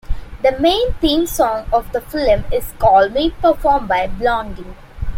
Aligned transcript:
The 0.41 0.59
main 0.59 0.93
theme 0.95 1.27
song 1.27 1.67
of 1.71 1.91
the 1.91 2.01
film 2.01 2.45
is 2.51 2.73
"Call 2.79 3.07
Me" 3.09 3.29
performed 3.39 3.87
by 3.87 4.07
Blondie. 4.07 4.73